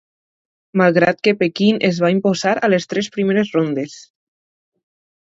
[0.81, 3.95] Malgrat que Pequín es va imposar a les tres primeres rondes.